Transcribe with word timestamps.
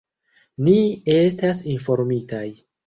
Ni 0.69 0.73
estas 1.19 1.63
informitaj. 1.79 2.47